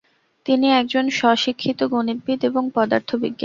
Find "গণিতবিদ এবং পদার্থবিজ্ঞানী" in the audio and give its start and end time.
1.93-3.39